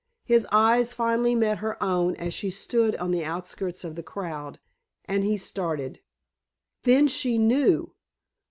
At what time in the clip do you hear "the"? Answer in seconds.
3.11-3.23, 3.93-4.01